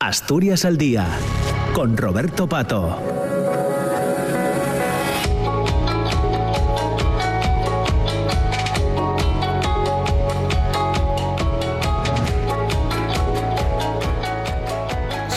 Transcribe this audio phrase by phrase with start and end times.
[0.00, 1.08] Asturias al Día,
[1.74, 3.02] con Roberto Pato.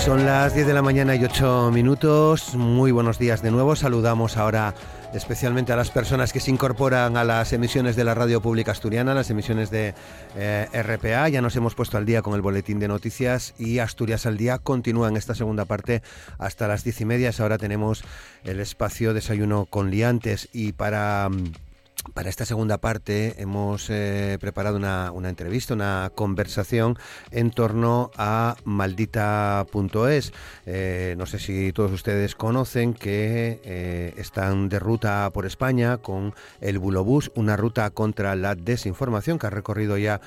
[0.06, 2.54] Son las 10 de la mañana y 8 minutos.
[2.54, 3.76] Muy buenos días de nuevo.
[3.76, 4.76] Saludamos ahora
[5.14, 9.14] especialmente a las personas que se incorporan a las emisiones de la Radio Pública Asturiana,
[9.14, 9.94] las emisiones de
[10.38, 11.30] eh, RPA.
[11.30, 14.58] Ya nos hemos puesto al día con el boletín de noticias y Asturias al día
[14.58, 16.02] continúa en esta segunda parte
[16.38, 17.32] hasta las diez y media.
[17.40, 18.04] Ahora tenemos
[18.44, 21.30] el espacio desayuno con liantes y para...
[21.30, 21.71] Mm,
[22.14, 26.98] para esta segunda parte hemos eh, preparado una, entrevista, una conversación
[27.32, 30.34] en torno a maldita.es.
[30.66, 36.34] Eh, no sé si todos ustedes conocen que eh, están de ruta por España con
[36.60, 40.22] el Bulobús, una ruta contra la desinformación que ha recorrido ya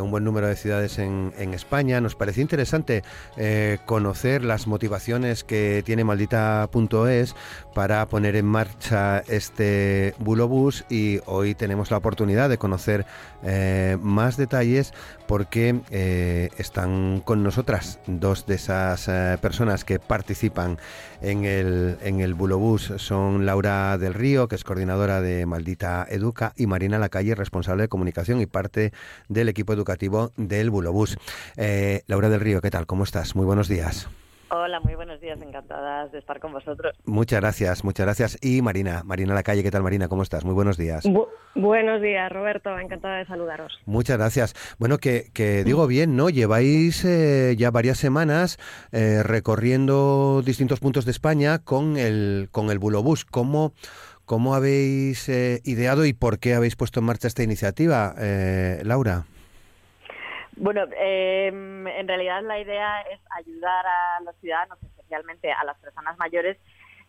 [0.00, 2.00] un buen número de ciudades en, España.
[2.00, 3.04] Nos pareció interesante
[3.84, 7.36] conocer las motivaciones que tiene maldita.es
[7.72, 13.06] para poner en marcha este Bulobús y hoy tenemos la oportunidad de conocer
[13.42, 14.92] eh, más detalles
[15.26, 20.78] porque eh, están con nosotras dos de esas eh, personas que participan
[21.20, 22.92] en el, en el Bulobús.
[22.96, 27.88] Son Laura del Río, que es coordinadora de Maldita Educa, y Marina Lacalle, responsable de
[27.88, 28.92] comunicación y parte
[29.28, 31.16] del equipo educativo del Bulobús.
[32.06, 32.86] Laura del Río, ¿qué tal?
[32.86, 33.34] ¿Cómo estás?
[33.34, 34.08] Muy buenos días.
[34.48, 36.96] Hola, muy buenos días, encantadas de estar con vosotros.
[37.04, 38.38] Muchas gracias, muchas gracias.
[38.40, 40.06] Y Marina, Marina La Calle, ¿qué tal Marina?
[40.06, 40.44] ¿Cómo estás?
[40.44, 41.04] Muy buenos días.
[41.56, 43.76] buenos días, Roberto, encantada de saludaros.
[43.86, 44.54] Muchas gracias.
[44.78, 46.30] Bueno, que, que digo bien, ¿no?
[46.30, 48.58] Lleváis eh, ya varias semanas
[48.92, 53.24] eh, recorriendo distintos puntos de España con el, con el Bulobús.
[53.24, 53.72] ¿Cómo,
[54.26, 58.14] cómo habéis eh, ideado y por qué habéis puesto en marcha esta iniciativa,
[58.84, 59.24] Laura?
[60.56, 66.16] Bueno, em, en realidad la idea es ayudar a los ciudadanos, especialmente a las personas
[66.16, 66.56] mayores,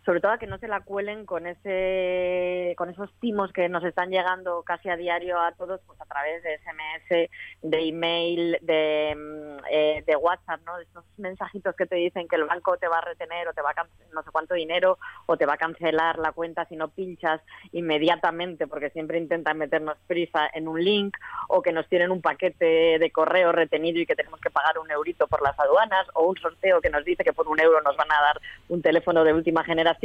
[0.07, 3.83] sobre todo a que no se la cuelen con ese con esos timos que nos
[3.83, 7.29] están llegando casi a diario a todos pues a través de SMS,
[7.61, 10.77] de email, de, mm, eh, de WhatsApp, ¿no?
[10.77, 13.61] De esos mensajitos que te dicen que el banco te va a retener o te
[13.61, 16.87] va a no sé cuánto dinero o te va a cancelar la cuenta si no
[16.87, 17.41] pinchas
[17.73, 21.17] inmediatamente porque siempre intentan meternos prisa en un link
[21.49, 24.89] o que nos tienen un paquete de correo retenido y que tenemos que pagar un
[24.89, 27.97] eurito por las aduanas o un sorteo que nos dice que por un euro nos
[27.97, 29.96] van a dar un teléfono de última generación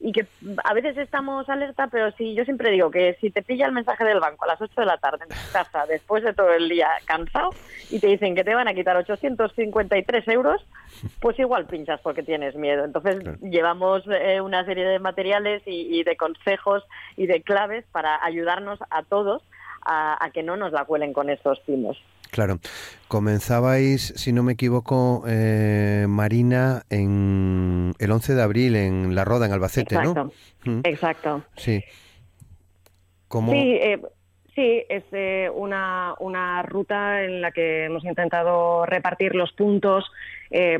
[0.00, 0.26] y que
[0.62, 4.04] a veces estamos alerta, pero sí, yo siempre digo que si te pilla el mensaje
[4.04, 6.68] del banco a las 8 de la tarde en tu casa, después de todo el
[6.68, 7.50] día cansado,
[7.90, 10.64] y te dicen que te van a quitar 853 euros,
[11.20, 12.84] pues igual pinchas porque tienes miedo.
[12.84, 16.82] Entonces llevamos eh, una serie de materiales y, de consejos
[17.16, 19.42] y de claves para ayudarnos a todos
[19.86, 22.02] a, que no nos la cuelen con esos timos.
[22.34, 22.58] Claro.
[23.06, 29.46] Comenzabais, si no me equivoco, eh, Marina, en el 11 de abril en La Roda,
[29.46, 30.32] en Albacete, ¿no?
[30.82, 31.44] Exacto.
[31.56, 31.84] Sí.
[33.28, 33.52] ¿Cómo?
[33.52, 34.00] Sí, eh,
[34.52, 40.04] sí es eh, una, una ruta en la que hemos intentado repartir los puntos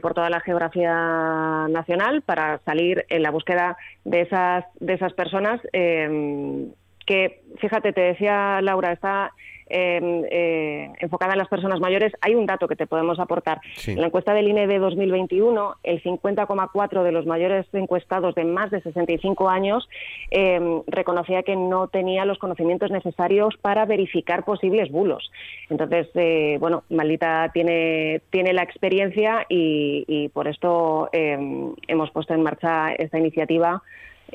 [0.03, 5.61] por toda la geografía nacional para salir en la búsqueda de esas, de esas personas
[5.73, 9.33] que, fíjate, te decía Laura, está
[9.75, 13.61] eh, enfocada en las personas mayores, hay un dato que te podemos aportar.
[13.87, 18.71] En la encuesta del INE de 2021, el 50,4 de los mayores encuestados de más
[18.71, 19.89] de 65 años
[20.31, 25.31] em, reconocía que no tenía los conocimientos necesarios para verificar posibles bulos.
[25.71, 32.35] Entonces, eh, bueno, Maldita tiene, tiene la experiencia y, y por esto em, hemos puesto
[32.35, 33.83] en marcha esta iniciativa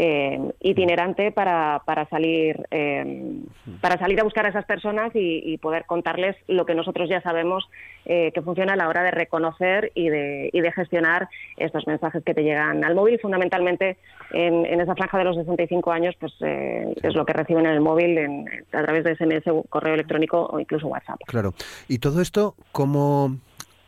[0.02, 3.34] eh, itinerante para, para salir eh,
[3.82, 7.70] para salir a buscar a esas personas y, poder contarles lo que nosotros ya sabemos
[8.06, 11.28] eh, que funciona a la hora de reconocer y de, y de gestionar
[11.58, 13.20] estos mensajes que te llegan al móvil.
[13.20, 13.98] Fundamentalmente
[14.32, 18.46] en, esa franja de los 65 años pues es lo que reciben en el móvil
[18.72, 21.20] a través de SMS correo electrónico o incluso WhatsApp.
[21.26, 21.54] Claro.
[21.90, 23.36] Y todo esto cómo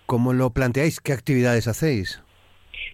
[0.07, 2.21] cómo lo planteáis qué actividades hacéis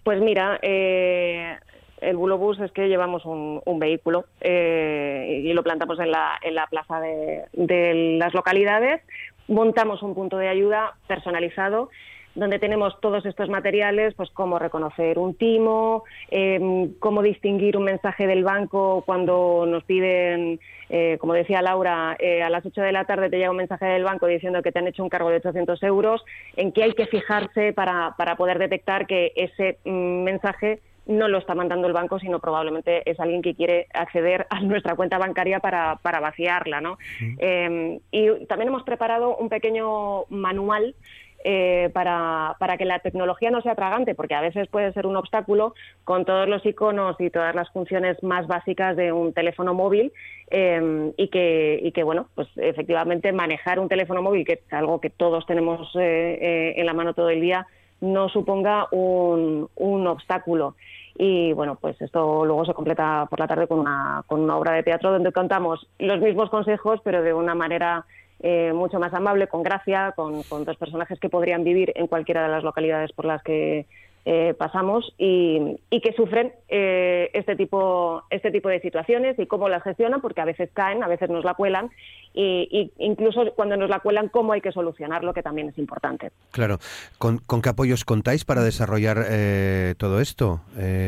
[0.07, 1.57] pues mira, eh,
[2.01, 6.67] el bulobús es que llevamos un, vehículo eh, y lo plantamos en la, en la
[6.67, 9.01] plaza de, las localidades,
[9.47, 11.89] montamos un punto de ayuda personalizado
[12.35, 18.27] donde tenemos todos estos materiales, pues cómo reconocer un timo, em, cómo distinguir un mensaje
[18.27, 20.59] del banco cuando nos piden,
[20.89, 23.87] eh, como decía Laura, eh, a las 8 de la tarde te llega un mensaje
[23.87, 26.23] del banco diciendo que te han hecho un cargo de 800 euros,
[26.55, 31.37] en qué hay que fijarse para, para poder detectar que ese mm, mensaje no lo
[31.37, 35.59] está mandando el banco, sino probablemente es alguien que quiere acceder a nuestra cuenta bancaria
[35.59, 36.81] para, para vaciarla.
[36.81, 36.97] ¿no?
[37.39, 40.95] Em, y también hemos preparado un pequeño manual
[41.43, 45.15] eh, para, para, que la tecnología no sea tragante, porque a veces puede ser un
[45.15, 50.11] obstáculo con todos los iconos y todas las funciones más básicas de un teléfono móvil
[50.49, 54.99] eh, y, que, y que, bueno, pues efectivamente manejar un teléfono móvil, que es algo
[54.99, 57.67] que todos tenemos eh, en la mano todo el día,
[58.01, 60.75] no suponga un, un obstáculo
[61.19, 64.73] y bueno, pues esto luego se completa por la tarde con una, con una obra
[64.73, 68.05] de teatro donde contamos los mismos consejos, pero de una manera
[68.39, 72.43] eh, mucho más amable, con gracia, con, con dos personajes que podrían vivir en cualquiera
[72.43, 73.87] de las localidades por las que
[74.29, 79.81] eh, pasamos y, que sufren eh, este tipo este tipo de situaciones y cómo las
[79.83, 81.91] gestionan porque a veces caen a veces nos la cuelan
[82.33, 86.33] y, incluso cuando nos la cuelan cómo hay que solucionarlo que también es importante.
[86.51, 86.77] Claro.
[87.17, 90.59] Con, qué apoyos contáis para desarrollar eh, todo esto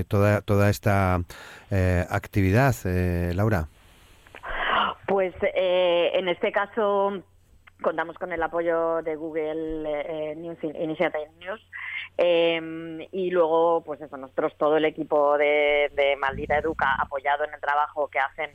[0.07, 1.19] toda toda esta
[2.10, 2.74] actividad
[3.36, 3.68] Laura
[5.10, 7.21] pues en este caso
[7.81, 11.60] contamos con el apoyo de Google News Initiative News
[12.21, 17.62] Em, y luego, pues eso, nosotros, todo el equipo de, Maldita Educa, apoyado en el
[17.62, 18.51] trabajo que hacen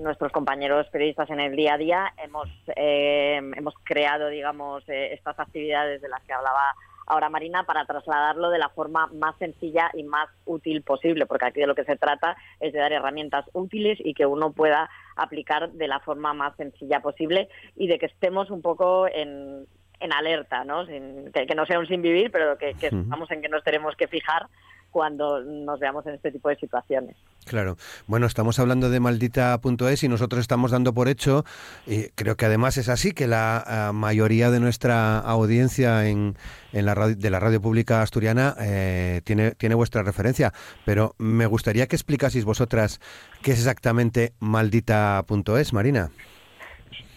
[0.00, 5.40] nuestros compañeros periodistas en el día a día, hemos, em, hemos creado, digamos, eh, estas
[5.40, 6.72] actividades de las que hablaba
[7.08, 11.58] ahora Marina para trasladarlo de la forma más sencilla y más útil posible, porque aquí
[11.58, 15.72] de lo que se trata es de dar herramientas útiles y que uno pueda aplicar
[15.72, 19.66] de la forma más sencilla posible y de que estemos un poco en,
[20.00, 20.86] en alerta, ¿no?
[20.86, 24.08] que, no sea un sin vivir, pero que, que estamos en que nos tenemos que
[24.08, 24.46] fijar
[24.90, 27.16] cuando nos veamos en este tipo de situaciones.
[27.46, 27.76] Claro.
[28.06, 31.44] Bueno, estamos hablando de maldita.es y nosotros estamos dando por hecho,
[31.86, 36.36] y creo que además es así, que la eh, mayoría de nuestra audiencia en,
[36.72, 40.52] en la radio, de la radio pública asturiana eh, tiene, tiene vuestra referencia.
[40.84, 43.00] Pero me gustaría que explicaseis vosotras
[43.42, 46.10] qué es exactamente maldita.es, Marina.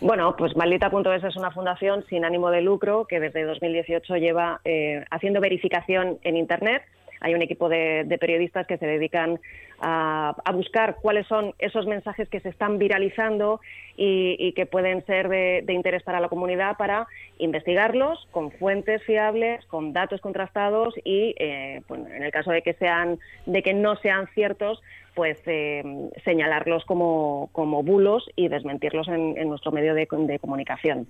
[0.04, 5.06] Bueno, pues Maldita.es es una fundación sin ánimo de lucro que desde 2018 lleva eh,
[5.10, 6.84] haciendo verificación en Internet.
[7.22, 9.40] Hay un equipo de, periodistas que se dedican
[9.80, 13.62] a, buscar cuáles son esos mensajes que se están viralizando
[13.96, 17.08] y, que pueden ser de, interés para la comunidad para
[17.38, 23.20] investigarlos con fuentes fiables, con datos contrastados y, eh, en el caso de que sean,
[23.46, 24.82] de que no sean ciertos,
[25.16, 25.84] pues eh,
[26.24, 31.08] señalarlos como, como, bulos y desmentirlos en, nuestro medio de, comunicación.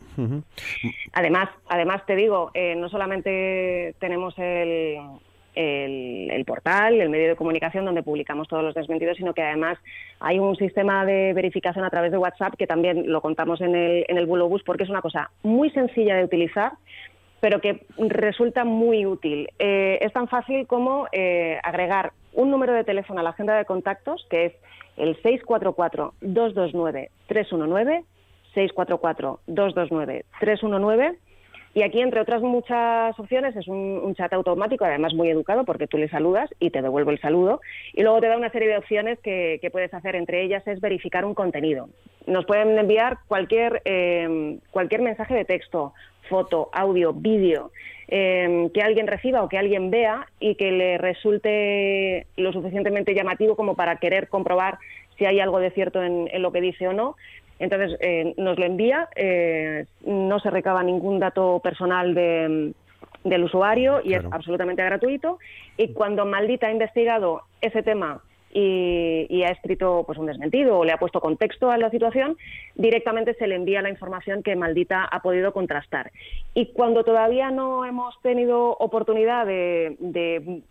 [1.14, 4.98] Además, además te digo, eh, no solamente tenemos el,
[5.56, 9.78] el, portal, el medio de comunicación donde publicamos todos los desmentidos, sino que además
[10.20, 14.06] hay un sistema de verificación a través de WhatsApp que también lo contamos en el,
[14.08, 16.74] en el Bulobus porque es una cosa muy sencilla de utilizar
[17.40, 19.50] pero que resulta muy útil.
[19.60, 21.08] Eh, es tan fácil como
[21.62, 24.54] agregar un número de teléfono a la agenda de contactos que es
[24.98, 28.04] el 644-229-319,
[28.56, 31.18] 644-229-319.
[31.76, 35.98] Y aquí, entre otras muchas opciones, es un, chat automático, además muy educado, porque tú
[35.98, 37.62] le saludas y te devuelve el saludo.
[37.94, 40.16] Y luego te da una serie de opciones que, puedes hacer.
[40.16, 41.90] Entre ellas es verificar un contenido.
[42.28, 45.94] Nos pueden enviar cualquier, eh, cualquier mensaje de texto,
[46.30, 47.72] foto, audio, vídeo.
[48.08, 53.56] Em, que alguien reciba o que alguien vea y que le resulte lo suficientemente llamativo
[53.56, 54.78] como para querer comprobar
[55.18, 57.16] si hay algo de cierto en, lo que dice o no.
[57.64, 64.16] Entonces eh, nos lo envía, eh, no se recaba ningún dato personal del usuario y
[64.16, 65.40] es absolutamente gratuito.
[65.78, 68.22] Y cuando Maldita ha investigado ese tema
[68.54, 72.38] y, ha escrito pues un desmentido o le ha puesto contexto a la situación,
[72.76, 76.12] directamente se le envía la información que Maldita ha podido contrastar.
[76.54, 80.62] Y cuando todavía no hemos tenido oportunidad de,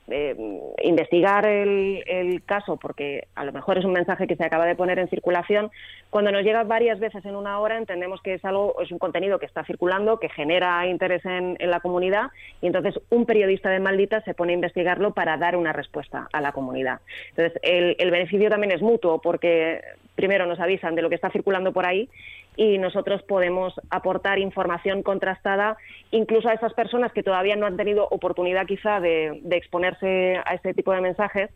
[0.84, 4.98] investigar el, caso, porque a lo mejor es un mensaje que se acaba de poner
[4.98, 5.70] en circulación,
[6.12, 9.38] cuando nos llega varias veces en una hora entendemos que es algo, es un contenido
[9.38, 12.26] que está circulando, que genera interés en, en la comunidad,
[12.60, 16.42] y entonces un periodista de Maldita se pone a investigarlo para dar una respuesta a
[16.42, 17.00] la comunidad.
[17.30, 19.80] Entonces, el, beneficio también es mutuo porque
[20.14, 22.10] primero nos avisan de lo que está circulando por ahí
[22.56, 25.78] y nosotros podemos aportar información contrastada
[26.10, 30.74] incluso a esas personas que todavía no han tenido oportunidad quizá de, exponerse a este
[30.74, 31.48] tipo de mensajes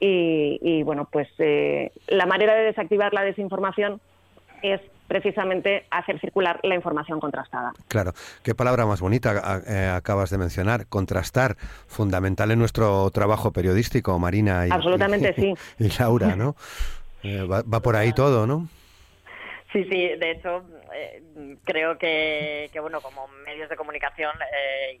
[0.00, 4.00] y, bueno pues eh, la manera de desactivar la desinformación
[4.62, 7.72] es precisamente hacer circular la información contrastada.
[7.88, 8.12] Claro,
[8.44, 11.56] qué palabra más bonita eh, acabas de mencionar, contrastar,
[11.88, 15.52] fundamental en nuestro trabajo periodístico, Marina y, Absolutamente, sí.
[15.84, 16.54] y Laura, ¿no?
[17.24, 18.68] Eh, va, por ahí todo, ¿no?
[19.72, 20.64] Sí, sí, de hecho,
[20.94, 24.32] eh, creo que, bueno, como medios de comunicación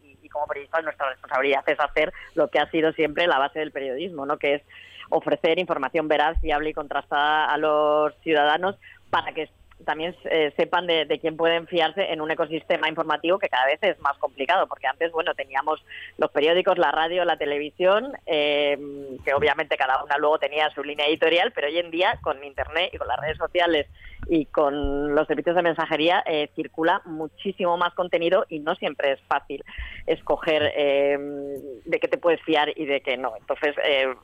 [0.02, 3.60] y, y, como periodistas, nuestra responsabilidad es hacer lo que ha sido siempre la base
[3.60, 4.38] del periodismo, ¿no?
[4.38, 4.62] Que es
[5.10, 8.76] ofrecer información veraz, fiable y contrastada a los ciudadanos
[9.10, 9.50] para que
[9.84, 13.98] también eh, sepan de, quién pueden fiarse en un ecosistema informativo que cada vez es
[14.00, 15.82] más complicado, porque antes, bueno, teníamos
[16.18, 21.06] los periódicos, la radio, la televisión, em, que obviamente cada una luego tenía su línea
[21.06, 23.86] editorial, pero hoy en día con Internet y con las redes sociales
[24.28, 29.20] y con los servicios de mensajería eh, circula muchísimo más contenido y no siempre es
[29.22, 29.64] fácil
[30.06, 33.32] escoger em, de qué te puedes fiar y de qué no.
[33.36, 34.14] Entonces, eh,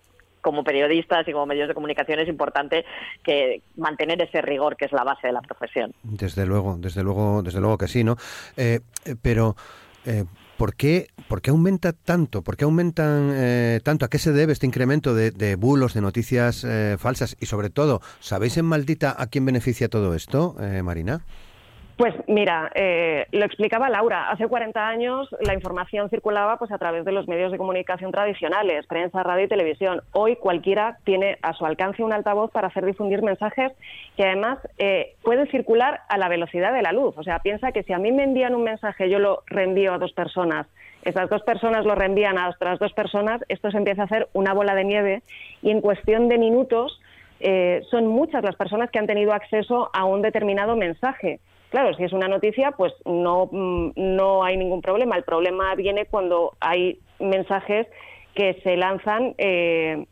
[0.47, 2.85] como periodistas y como medios de comunicación es importante
[3.25, 5.93] que mantener ese rigor que es la base de la profesión.
[6.05, 8.17] Desde luego, desde luego, desde luego que sí, ¿no?
[8.57, 9.57] Eh, eh, pero
[10.05, 10.23] eh,
[10.57, 12.43] ¿por, qué, ¿por qué aumenta tanto?
[12.43, 13.35] ¿Por qué aumentan
[13.83, 14.05] tanto?
[14.05, 16.65] ¿A qué se debe este incremento de, de bulos, de noticias
[16.97, 17.37] falsas?
[17.41, 21.25] Y sobre todo, ¿sabéis en Maldita a quién beneficia todo esto, Marina?
[21.97, 24.29] Pues mira, eh, lo explicaba Laura.
[24.29, 28.87] Hace 40 años la información circulaba pues a través de los medios de comunicación tradicionales,
[28.87, 30.03] prensa, radio y televisión.
[30.13, 33.73] Hoy cualquiera tiene a su alcance un altavoz para hacer difundir mensajes
[34.15, 37.17] que además eh, pueden circular a la velocidad de la luz.
[37.17, 39.99] O sea, piensa que si a mí me envían un mensaje, yo lo reenvío a
[39.99, 40.67] dos personas,
[41.03, 44.53] esas dos personas lo reenvían a otras dos personas, esto se empieza a hacer una
[44.53, 45.23] bola de nieve
[45.63, 47.01] y en cuestión de minutos
[47.41, 51.41] eh, son muchas las personas que han tenido acceso a un determinado mensaje.
[51.71, 55.17] Claro, si es una noticia, pues no, mm, no hay ningún problema.
[55.17, 57.87] El problema viene cuando hay mensajes
[58.35, 59.35] que se lanzan.
[59.39, 60.07] Eh,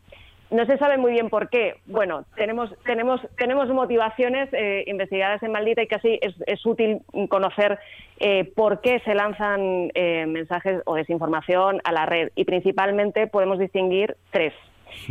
[0.51, 1.75] no se sabe muy bien por qué.
[1.85, 7.79] Bueno, tenemos, tenemos, tenemos motivaciones eh, investigadas en Maldita y casi es, es útil conocer
[8.19, 9.91] eh, por qué se lanzan
[10.27, 12.31] mensajes o desinformación a la red.
[12.35, 14.53] Y principalmente podemos distinguir tres.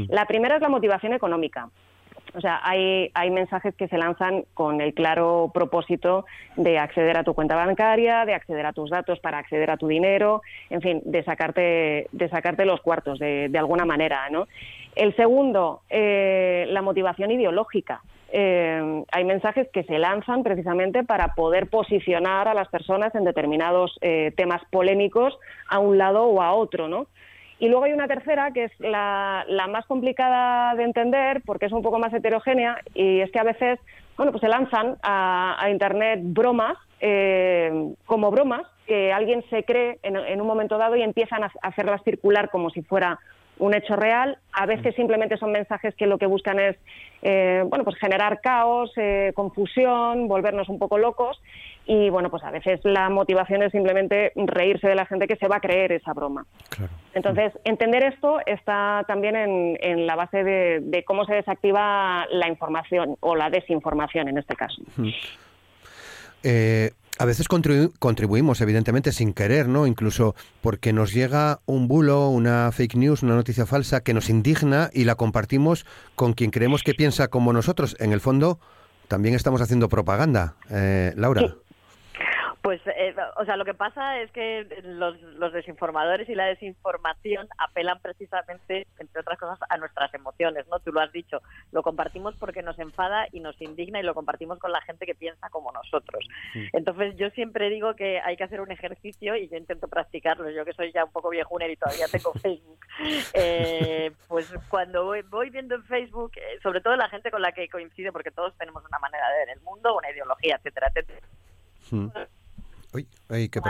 [0.08, 1.68] La primera es la motivación económica.
[2.34, 6.26] O sea, hay, hay mensajes que se lanzan con el claro propósito
[6.56, 9.86] de acceder a tu cuenta bancaria, de acceder a tus datos para acceder a tu
[9.86, 14.48] dinero, en fin, de sacarte, de sacarte los cuartos de, de alguna manera, ¿no?
[14.96, 18.02] El segundo, eh, la motivación ideológica.
[18.32, 23.96] Eh, hay mensajes que se lanzan precisamente para poder posicionar a las personas en determinados
[24.00, 25.38] eh, temas polémicos
[25.68, 27.06] a un lado o a otro, ¿no?
[27.58, 31.82] Y luego hay una tercera que es la, más complicada de entender porque es un
[31.82, 33.78] poco más heterogénea y es que a veces,
[34.16, 40.40] bueno, pues se lanzan a, Internet bromas eh, como bromas que alguien se cree en,
[40.40, 43.18] un momento dado y empiezan a hacerlas circular como si fuera
[43.58, 44.38] un hecho real.
[44.52, 46.76] A veces simplemente son mensajes que lo que buscan es
[47.26, 51.40] eh, bueno, pues generar caos, eh, confusión, volvernos un poco locos.
[51.86, 55.48] Y bueno, pues a veces la motivación es simplemente reírse de la gente que se
[55.48, 56.46] va a creer esa broma.
[57.14, 63.36] Entonces, entender esto está también en, la base de, cómo se desactiva la información o
[63.36, 64.82] la desinformación en este caso.
[66.42, 69.86] Eh, a veces contribuimos, evidentemente, sin querer, ¿no?
[69.86, 74.90] Incluso porque nos llega un bulo, una fake news, una noticia falsa que nos indigna
[74.92, 77.96] y la compartimos con quien creemos que piensa como nosotros.
[78.00, 78.58] En el fondo,
[79.06, 80.56] también estamos haciendo propaganda.
[80.70, 81.54] Eh, Laura.
[82.64, 87.46] Pues, eh, o sea, lo que pasa es que los, los, desinformadores y la desinformación
[87.58, 90.78] apelan precisamente, entre otras cosas, a nuestras emociones, ¿no?
[90.78, 91.42] Tú lo has dicho,
[91.72, 95.14] lo compartimos porque nos enfada y nos indigna y lo compartimos con la gente que
[95.14, 96.26] piensa como nosotros.
[96.72, 100.48] Entonces, yo siempre digo que hay que hacer un ejercicio y yo intento practicarlo.
[100.48, 102.80] Yo que soy ya un poco viejuner y todavía tengo Facebook,
[103.34, 107.68] eh, pues cuando voy, viendo en Facebook, eh, sobre todo la gente con la que
[107.68, 111.28] coincide, porque todos tenemos una manera de ver el mundo, una ideología, etcétera, etcétera.
[112.94, 113.08] Uy,
[113.48, 113.60] que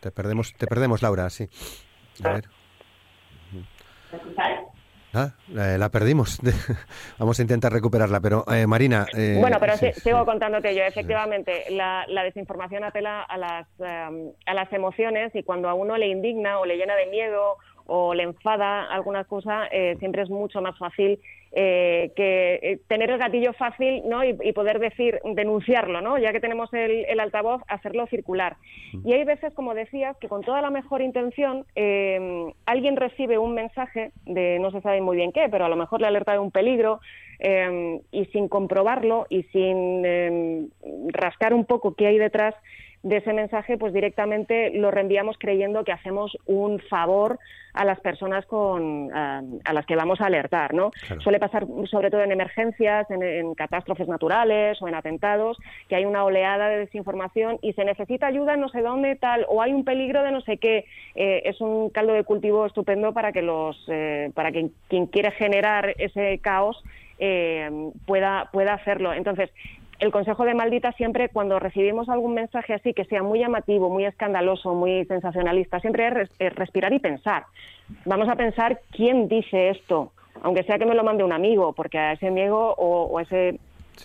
[0.00, 1.48] te perdemos, te perdemos, Laura, sí.
[2.24, 2.44] A ver.
[5.12, 6.38] Ah, la, perdimos.
[7.18, 9.06] Vamos a intentar recuperarla, pero eh, Marina.
[9.16, 10.82] Eh, bueno, pero sigo contándote yo.
[10.82, 16.06] Efectivamente, la, desinformación apela a las, em, a las emociones y cuando a uno le
[16.06, 17.56] indigna o le llena de miedo
[17.92, 21.18] o le enfada alguna cosa, eh, siempre es mucho más fácil
[21.50, 24.22] eh, que eh, tener el gatillo fácil ¿no?
[24.22, 26.16] y, poder decir, denunciarlo, ¿no?
[26.16, 28.56] ya que tenemos el, el, altavoz, hacerlo circular.
[29.04, 31.66] Y hay veces, como decías, que con toda la mejor intención
[32.64, 36.00] alguien recibe un mensaje de no se sabe muy bien qué, pero a lo mejor
[36.00, 37.00] le alerta de un peligro
[37.40, 40.70] y sin comprobarlo y sin
[41.08, 42.54] rascar un poco qué hay detrás,
[43.02, 47.38] de ese mensaje, pues directamente lo reenviamos creyendo que hacemos un favor
[47.72, 49.42] a las personas con, a,
[49.72, 50.90] las que vamos a alertar, ¿no?
[51.20, 55.56] Suele pasar sobre todo en emergencias, en, catástrofes naturales o en atentados,
[55.88, 59.62] que hay una oleada de desinformación y se necesita ayuda no sé dónde tal o
[59.62, 60.84] hay un peligro de no sé qué.
[61.14, 65.30] Eh, es un caldo de cultivo estupendo para que los, eh, para que quien quiere
[65.30, 66.82] generar ese caos
[67.18, 67.70] eh,
[68.06, 69.12] pueda, pueda hacerlo.
[69.12, 69.50] Entonces,
[70.00, 74.06] el consejo de maldita siempre cuando recibimos algún mensaje así que sea muy llamativo, muy
[74.06, 77.44] escandaloso, muy sensacionalista, siempre es, respirar y pensar.
[78.06, 81.98] Vamos a pensar quién dice esto, aunque sea que me lo mande un amigo, porque
[81.98, 83.60] a ese amigo o, ese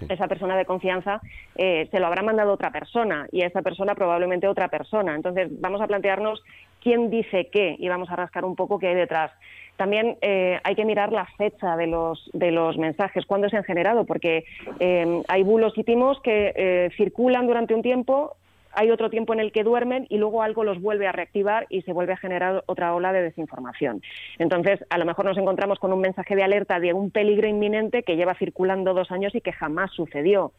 [0.10, 1.22] esa persona de confianza
[1.56, 5.16] eh, se lo habrá mandado otra persona y a esa persona probablemente otra persona.
[5.16, 6.44] Entonces vamos a plantearnos
[6.82, 9.32] quién dice qué y vamos a rascar un poco qué hay detrás.
[9.78, 13.64] También eh, hay que mirar la fecha de los, de los mensajes, cuándo se han
[13.64, 14.46] generado, porque
[14.80, 18.36] eh, hay bulos y timos que circulan durante un tiempo,
[18.76, 21.82] hay otro tiempo en el que duermen y luego algo los vuelve a reactivar y
[21.82, 24.02] se vuelve a generar otra ola de desinformación.
[24.38, 28.04] Entonces, a lo mejor nos encontramos con un mensaje de alerta de un peligro inminente
[28.04, 30.52] que lleva circulando dos años y que jamás sucedió.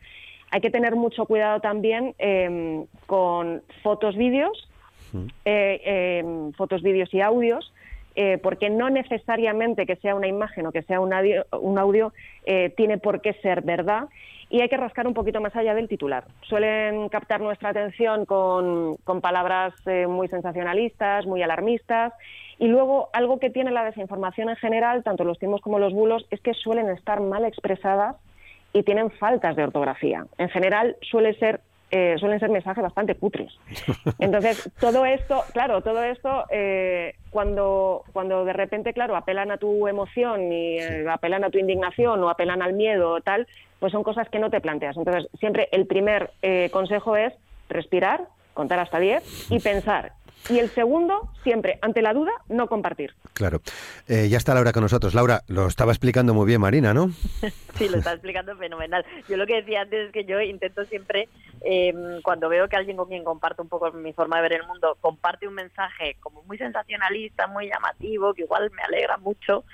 [0.51, 4.69] Hay que tener mucho cuidado también em, con fotos, vídeos,
[5.45, 7.73] eh, em, fotos, vídeos y audios,
[8.17, 12.13] eh, porque no necesariamente que sea una imagen o que sea un audio,
[12.47, 14.09] eh, tiene por qué ser verdad
[14.49, 16.25] y hay que rascar un poquito más allá del titular.
[16.43, 22.13] Suelen captar nuestra atención con, palabras eh, muy sensacionalistas, muy alarmistas,
[22.59, 26.27] y luego algo que tiene la desinformación en general, tanto los timos como los bulos,
[26.31, 28.17] es que suelen estar mal expresadas
[28.73, 30.27] y tienen faltas de ortografía.
[30.39, 33.53] En general suele ser eh, suelen ser mensajes bastante cutres.
[34.19, 39.87] Entonces, todo esto, claro, todo esto, eh, cuando, cuando de repente, claro, apelan a tu
[39.87, 40.79] emoción y
[41.09, 43.47] apelan a tu indignación o apelan al miedo o tal,
[43.79, 44.97] pues son cosas que no te planteas.
[44.97, 47.33] Entonces, siempre el primer eh, consejo es
[47.69, 48.25] respirar,
[48.55, 50.13] contar hasta 10 y pensar.
[50.49, 53.15] Y el segundo, siempre, ante la duda, no compartir.
[53.33, 53.61] Claro.
[54.07, 55.13] Eh, ya está Laura con nosotros.
[55.15, 57.11] Laura, lo estaba explicando muy bien Marina, ¿no?
[57.75, 59.05] sí, lo está explicando fenomenal.
[59.29, 61.29] Yo lo que decía antes es que yo intento siempre,
[61.63, 64.67] em, cuando veo que alguien con quien comparto un poco mi forma de ver el
[64.67, 69.65] mundo, comparte un mensaje como muy sensacionalista, muy llamativo, que igual me alegra mucho,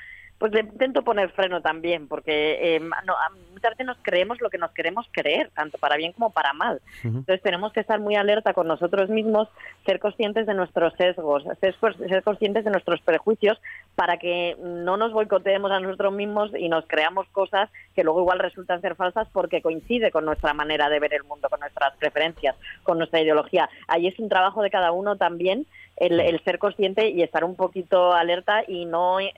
[0.43, 3.15] pues le intento poner freno también, porque eh, no,
[3.53, 6.81] muchas veces nos creemos lo que nos queremos creer, tanto para bien como para mal.
[7.05, 9.47] Entonces tenemos que estar muy alerta con nosotros mismos,
[9.87, 11.77] ser conscientes de nuestros sesgos, ser,
[12.09, 13.57] ser conscientes de nuestros prejuicios,
[13.95, 18.41] para que no nos boicoteemos a nosotros mismos y nos creamos cosas que luego igual
[18.41, 22.57] resultan ser falsas porque coincide con nuestra manera de ver el mundo, con nuestras preferencias,
[22.83, 23.71] con nuestra ideología.
[23.87, 25.67] Ahí es un trabajo de cada uno también
[26.03, 29.31] el, ser consciente y estar un poquito alerta y no, eh,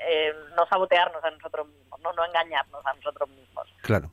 [0.57, 3.69] no sabotearnos a nosotros mismos, no, no engañarnos a nosotros mismos.
[3.83, 4.11] Claro.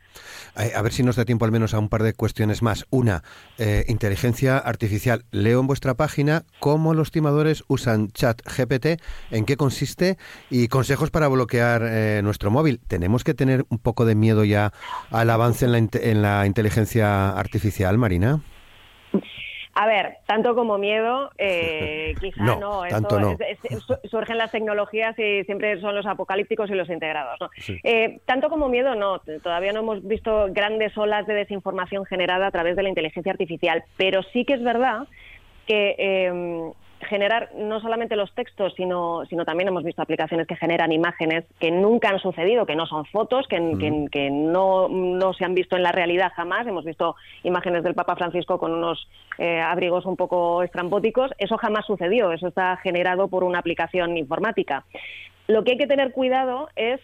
[0.75, 2.85] A ver si nos da tiempo al menos a un par de cuestiones más.
[2.89, 3.23] Una,
[3.57, 5.23] eh, inteligencia artificial.
[5.31, 10.17] Leo en vuestra página cómo los timadores usan chat GPT, en qué consiste
[10.49, 12.81] y consejos para bloquear eh, nuestro móvil.
[12.85, 14.73] ¿Tenemos que tener un poco de miedo ya
[15.09, 18.41] al avance en la, en la inteligencia artificial, Marina?
[19.81, 22.83] A ver, tanto como miedo, eh, quizá no.
[24.03, 27.39] surgen las tecnologías y siempre son los apocalípticos y los integrados.
[27.83, 29.21] Eh, tanto como miedo, no.
[29.41, 33.83] Todavía no hemos visto grandes olas de desinformación generada a través de la inteligencia artificial,
[33.97, 35.07] pero sí que es verdad
[35.65, 36.71] que eh,
[37.07, 41.71] generar no solamente los textos, sino, sino también hemos visto aplicaciones que generan imágenes que
[41.71, 45.83] nunca han sucedido, que no son fotos, que, que, no, no, se han visto en
[45.83, 46.67] la realidad jamás.
[46.67, 51.31] Hemos visto imágenes del Papa Francisco con unos eh, abrigos un poco estrambóticos.
[51.37, 54.85] Eso jamás sucedió, eso está generado por una aplicación informática.
[55.47, 56.99] Lo que hay que tener cuidado es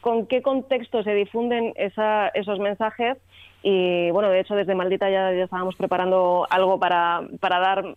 [0.00, 3.18] con qué contexto se difunden esa, esos mensajes
[3.62, 7.96] y bueno, de hecho desde Maldita ya, ya estábamos preparando algo para, para dar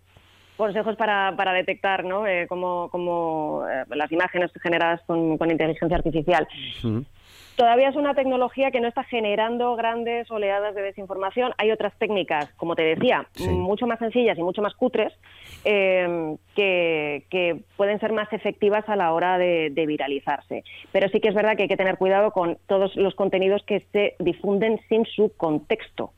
[0.60, 2.28] consejos para, para detectar ¿no?
[2.28, 6.48] Eh, como, eh, las imágenes generadas con inteligencia artificial
[7.60, 11.52] todavía es una tecnología que no está generando grandes oleadas de desinformación.
[11.58, 15.12] Hay otras técnicas, como te decía, mucho más sencillas y mucho más cutres,
[15.65, 20.63] em, que, pueden ser más efectivas a la hora de, viralizarse.
[20.94, 23.82] Pero sí que es verdad que hay que tener cuidado con todos los contenidos que
[23.92, 26.12] se difunden sin su contexto,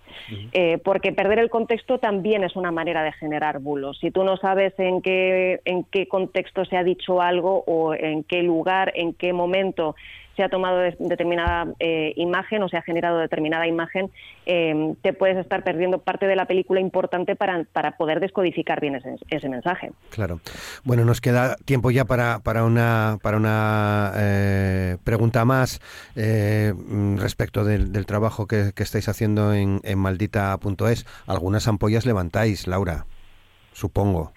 [0.54, 3.98] eh, porque perder el contexto también es una manera de generar bulos.
[4.00, 8.24] Si tú no sabes en qué, en qué contexto se ha dicho algo o en
[8.24, 9.96] qué lugar, en qué momento
[10.36, 14.10] se ha tomado determinada eh, imagen o se ha generado determinada imagen,
[14.46, 18.96] eh, te puedes estar perdiendo parte de la película importante para, para poder descodificar bien
[18.96, 19.92] ese, ese, mensaje.
[20.10, 20.40] Claro.
[20.84, 25.82] Bueno, nos queda tiempo ya para, para una, para una eh, pregunta más
[26.16, 31.06] respecto del, trabajo que, estáis haciendo en, en maldita.es.
[31.28, 33.06] Algunas ampollas levantáis, Laura,
[33.74, 34.34] supongo.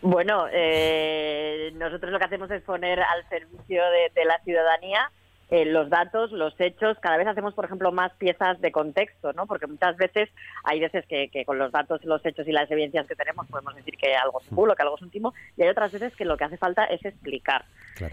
[0.00, 3.82] Bueno, eh, nosotros lo que hacemos es poner al servicio
[4.14, 5.10] de, la ciudadanía
[5.50, 6.96] eh, los datos, los hechos.
[7.00, 9.46] Cada vez hacemos, por ejemplo, más piezas de contexto, ¿no?
[9.46, 10.28] Porque muchas veces
[10.62, 13.96] hay veces que, con los datos, los hechos y las evidencias que tenemos podemos decir
[13.96, 16.24] que algo es un bulo, que algo es un timo, y hay otras veces que
[16.24, 17.64] lo que hace falta es explicar.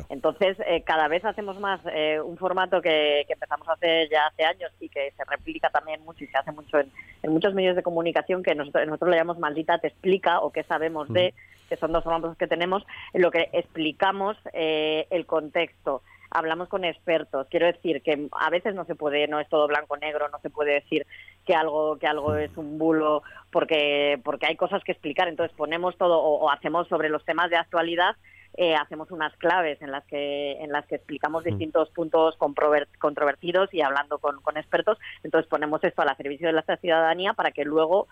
[0.10, 1.82] Entonces, eh, cada vez hacemos más
[2.24, 6.24] un formato que, empezamos a hacer ya hace años y que se replica también mucho
[6.24, 6.90] y se hace mucho en,
[7.32, 11.12] muchos medios de comunicación que nosotros, nosotros le llamamos maldita te explica o qué sabemos
[11.12, 11.34] de
[11.68, 16.02] que son dos formatos que tenemos, en lo que explicamos eh, el contexto.
[16.32, 17.48] hablamos con expertos.
[17.50, 20.74] Quiero decir que a veces no se puede, no es todo blanco-negro, no se puede
[20.74, 21.06] decir
[21.46, 25.28] que algo, que algo es un bulo porque, porque hay cosas que explicar.
[25.28, 28.16] Entonces ponemos todo o, hacemos sobre los temas de actualidad
[28.58, 33.82] eh, hacemos unas claves en las que en las que explicamos distintos puntos controvertidos y
[33.82, 34.98] hablando con, con, expertos.
[35.24, 38.08] Entonces ponemos esto al servicio de la ciudadanía para que luego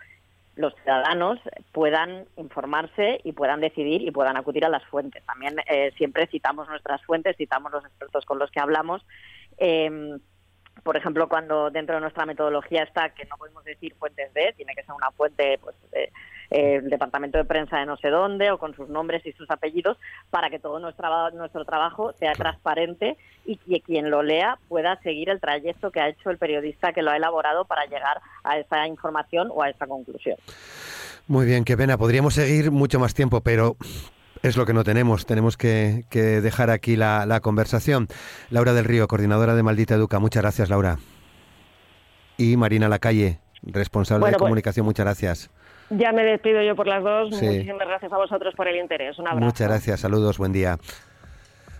[0.56, 1.38] los ciudadanos
[1.72, 5.24] puedan informarse y puedan decidir y puedan acudir a las fuentes.
[5.24, 9.04] También eh, siempre citamos nuestras fuentes, citamos los expertos con los que hablamos.
[9.58, 10.18] Eh,
[10.82, 14.74] por ejemplo, cuando dentro de nuestra metodología está que no podemos decir fuentes de, tiene
[14.74, 16.12] que ser una fuente pues, de,
[16.54, 19.50] eh, el departamento de prensa de no sé dónde o con sus nombres y sus
[19.50, 19.98] apellidos
[20.30, 25.30] para que todo nuestro, nuestro trabajo sea transparente y que quien lo lea pueda seguir
[25.30, 28.86] el trayecto que ha hecho el periodista que lo ha elaborado para llegar a esa
[28.86, 30.36] información o a esa conclusión.
[31.26, 31.98] Muy bien, qué pena.
[31.98, 33.76] Podríamos seguir mucho más tiempo, pero
[34.42, 35.26] es lo que no tenemos.
[35.26, 38.06] Tenemos que, dejar aquí la, conversación.
[38.50, 40.20] Laura del Río, coordinadora de Maldita Educa.
[40.20, 40.98] Muchas gracias, Laura.
[42.36, 44.86] Y Marina Lacalle, responsable de pues comunicación.
[44.86, 45.50] Muchas gracias.
[45.90, 47.30] Ya me despido yo por las dos.
[47.30, 49.18] Muchísimas gracias a vosotros por el interés.
[49.18, 49.44] Un abrazo.
[49.44, 50.00] Muchas gracias.
[50.00, 50.38] Saludos.
[50.38, 50.78] Buen día.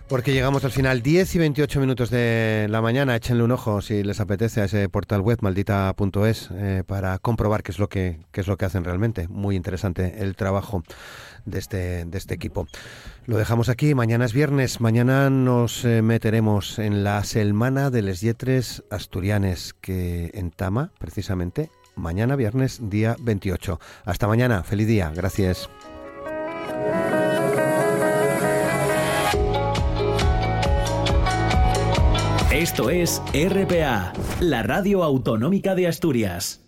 [0.07, 3.15] Porque llegamos al final, 10 y 28 minutos de la mañana.
[3.15, 7.71] Échenle un ojo si les apetece a ese portal web maldita.es eh, para comprobar qué
[7.71, 9.27] es lo que qué es lo que hacen realmente.
[9.29, 10.83] Muy interesante el trabajo
[11.45, 12.67] de este de este equipo.
[13.25, 13.95] Lo dejamos aquí.
[13.95, 14.79] Mañana es viernes.
[14.79, 21.71] Mañana nos eh, meteremos en la Selmana de les Yetres Asturianes que en Tama, precisamente,
[21.95, 23.79] mañana viernes día 28.
[24.05, 24.63] Hasta mañana.
[24.63, 25.11] Feliz día.
[25.15, 25.69] Gracias.
[32.51, 36.64] Esto es RPA, la radio autonómica de Asturias.